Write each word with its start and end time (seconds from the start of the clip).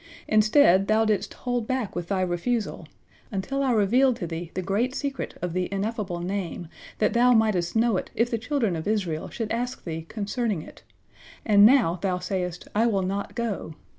Instead, 0.27 0.87
thou 0.87 1.05
didst 1.05 1.35
hold 1.35 1.67
back 1.67 1.95
with 1.95 2.07
thy 2.07 2.21
refusal, 2.21 2.87
until 3.31 3.61
I 3.61 3.69
revealed 3.71 4.15
to 4.15 4.25
thee 4.25 4.49
the 4.55 4.63
great 4.63 4.95
secret 4.95 5.37
of 5.43 5.53
the 5.53 5.71
Ineffable 5.71 6.21
Name, 6.21 6.69
that 6.97 7.13
thou 7.13 7.33
mightest 7.33 7.75
know 7.75 7.97
it 7.97 8.09
if 8.15 8.31
the 8.31 8.39
children 8.39 8.75
of 8.75 8.87
Israel 8.87 9.29
should 9.29 9.51
ask 9.51 9.83
thee 9.83 10.07
concerning 10.09 10.63
it. 10.63 10.81
And 11.45 11.67
now 11.67 11.99
thou 12.01 12.17
sayest, 12.17 12.67
I 12.73 12.87
will 12.87 13.03
not 13.03 13.35
go. 13.35 13.75